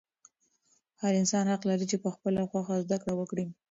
[1.01, 3.45] هر انسان حق لري چې په خپله خوښه زده کړه وکړي.